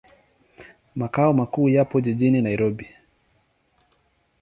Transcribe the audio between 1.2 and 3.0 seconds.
makuu yapo jijini Nairobi.